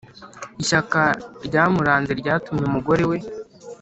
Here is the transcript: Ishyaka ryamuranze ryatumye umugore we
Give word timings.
Ishyaka 0.61 1.01
ryamuranze 1.45 2.11
ryatumye 2.21 2.63
umugore 2.67 3.03
we 3.09 3.17